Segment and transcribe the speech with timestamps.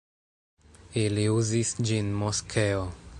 [1.01, 2.85] Ili uzis ĝin moskeo.